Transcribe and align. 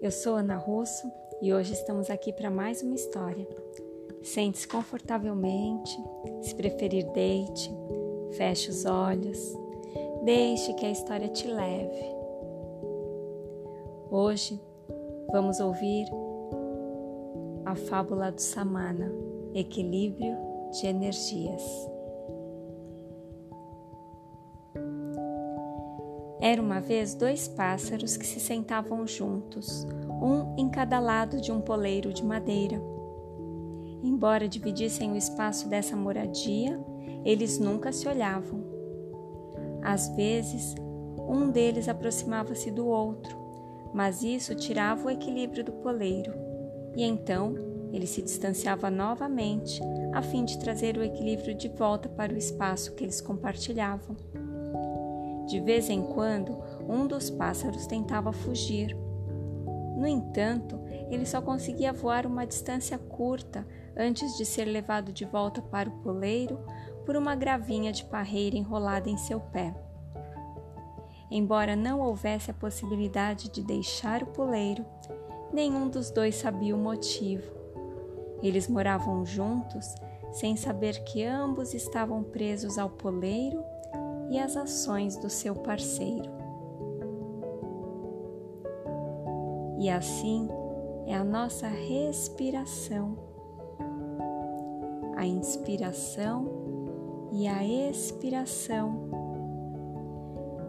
Eu 0.00 0.12
sou 0.12 0.36
Ana 0.36 0.54
Russo 0.54 1.10
e 1.42 1.52
hoje 1.52 1.72
estamos 1.72 2.08
aqui 2.08 2.32
para 2.32 2.48
mais 2.48 2.84
uma 2.84 2.94
história. 2.94 3.48
Sente-se 4.22 4.68
confortavelmente, 4.68 5.98
se 6.40 6.54
preferir, 6.54 7.04
deite, 7.10 7.68
feche 8.36 8.70
os 8.70 8.84
olhos, 8.84 9.58
deixe 10.24 10.72
que 10.74 10.86
a 10.86 10.90
história 10.92 11.26
te 11.28 11.48
leve. 11.48 12.00
Hoje 14.08 14.60
vamos 15.32 15.58
ouvir 15.58 16.06
a 17.64 17.74
fábula 17.74 18.30
do 18.30 18.40
Samana, 18.40 19.12
Equilíbrio 19.52 20.36
de 20.70 20.86
Energias. 20.86 21.90
Era 26.40 26.62
uma 26.62 26.80
vez 26.80 27.14
dois 27.14 27.48
pássaros 27.48 28.16
que 28.16 28.26
se 28.26 28.38
sentavam 28.38 29.06
juntos, 29.06 29.84
um 30.22 30.54
em 30.56 30.68
cada 30.68 31.00
lado 31.00 31.40
de 31.40 31.50
um 31.50 31.60
poleiro 31.60 32.12
de 32.12 32.24
madeira. 32.24 32.80
Embora 34.02 34.48
dividissem 34.48 35.12
o 35.12 35.16
espaço 35.16 35.68
dessa 35.68 35.96
moradia, 35.96 36.80
eles 37.24 37.58
nunca 37.58 37.90
se 37.90 38.08
olhavam. 38.08 38.64
Às 39.82 40.08
vezes, 40.10 40.74
um 41.28 41.50
deles 41.50 41.88
aproximava-se 41.88 42.70
do 42.70 42.86
outro, 42.86 43.36
mas 43.92 44.22
isso 44.22 44.54
tirava 44.54 45.06
o 45.06 45.10
equilíbrio 45.10 45.64
do 45.64 45.72
poleiro, 45.72 46.32
e 46.96 47.02
então 47.02 47.54
ele 47.92 48.06
se 48.06 48.22
distanciava 48.22 48.90
novamente 48.90 49.80
a 50.12 50.22
fim 50.22 50.44
de 50.44 50.58
trazer 50.58 50.96
o 50.96 51.02
equilíbrio 51.02 51.54
de 51.54 51.68
volta 51.68 52.08
para 52.08 52.32
o 52.32 52.36
espaço 52.36 52.94
que 52.94 53.04
eles 53.04 53.20
compartilhavam. 53.20 54.16
De 55.48 55.60
vez 55.60 55.88
em 55.88 56.02
quando, 56.02 56.58
um 56.86 57.06
dos 57.06 57.30
pássaros 57.30 57.86
tentava 57.86 58.32
fugir. 58.32 58.94
No 59.96 60.06
entanto, 60.06 60.78
ele 61.08 61.24
só 61.24 61.40
conseguia 61.40 61.90
voar 61.90 62.26
uma 62.26 62.46
distância 62.46 62.98
curta 62.98 63.66
antes 63.96 64.36
de 64.36 64.44
ser 64.44 64.66
levado 64.66 65.10
de 65.10 65.24
volta 65.24 65.62
para 65.62 65.88
o 65.88 66.00
poleiro 66.00 66.60
por 67.06 67.16
uma 67.16 67.34
gravinha 67.34 67.90
de 67.90 68.04
parreira 68.04 68.58
enrolada 68.58 69.08
em 69.08 69.16
seu 69.16 69.40
pé. 69.40 69.74
Embora 71.30 71.74
não 71.74 72.00
houvesse 72.00 72.50
a 72.50 72.54
possibilidade 72.54 73.48
de 73.48 73.62
deixar 73.62 74.22
o 74.22 74.26
poleiro, 74.26 74.84
nenhum 75.50 75.88
dos 75.88 76.10
dois 76.10 76.34
sabia 76.34 76.76
o 76.76 76.78
motivo. 76.78 77.50
Eles 78.42 78.68
moravam 78.68 79.24
juntos 79.24 79.94
sem 80.30 80.56
saber 80.56 81.04
que 81.04 81.24
ambos 81.24 81.72
estavam 81.72 82.22
presos 82.22 82.76
ao 82.76 82.90
poleiro 82.90 83.64
e 84.30 84.38
as 84.38 84.56
ações 84.56 85.16
do 85.16 85.30
seu 85.30 85.54
parceiro. 85.54 86.30
E 89.78 89.88
assim 89.88 90.48
é 91.06 91.14
a 91.14 91.24
nossa 91.24 91.68
respiração, 91.68 93.16
a 95.16 95.24
inspiração 95.24 96.48
e 97.32 97.46
a 97.46 97.64
expiração. 97.64 99.08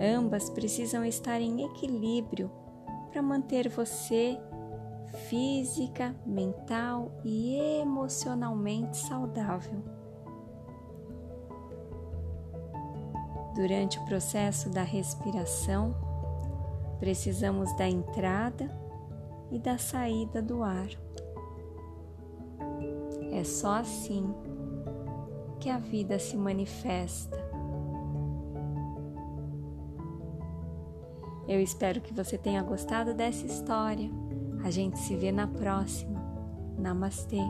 Ambas 0.00 0.48
precisam 0.50 1.04
estar 1.04 1.40
em 1.40 1.64
equilíbrio 1.64 2.50
para 3.10 3.22
manter 3.22 3.68
você 3.68 4.38
física, 5.28 6.14
mental 6.24 7.10
e 7.24 7.56
emocionalmente 7.80 8.96
saudável. 8.96 9.99
Durante 13.54 13.98
o 13.98 14.04
processo 14.04 14.68
da 14.68 14.82
respiração, 14.82 15.94
precisamos 16.98 17.74
da 17.76 17.88
entrada 17.88 18.70
e 19.50 19.58
da 19.58 19.76
saída 19.76 20.40
do 20.40 20.62
ar. 20.62 20.88
É 23.32 23.44
só 23.44 23.74
assim 23.74 24.32
que 25.58 25.68
a 25.68 25.78
vida 25.78 26.18
se 26.18 26.36
manifesta. 26.36 27.38
Eu 31.48 31.60
espero 31.60 32.00
que 32.00 32.14
você 32.14 32.38
tenha 32.38 32.62
gostado 32.62 33.12
dessa 33.12 33.44
história. 33.44 34.08
A 34.62 34.70
gente 34.70 34.98
se 34.98 35.16
vê 35.16 35.32
na 35.32 35.48
próxima. 35.48 36.20
Namastê. 36.78 37.40